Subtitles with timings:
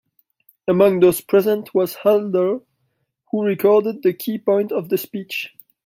[0.67, 2.61] Among those present was Halder,
[3.29, 5.55] who recorded the key points of the speech.